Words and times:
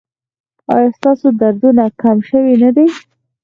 ایا 0.73 0.89
ستاسو 0.97 1.27
دردونه 1.39 1.85
کم 2.01 2.17
شوي 2.29 2.53
نه 2.63 2.69
دي؟ 2.75 2.85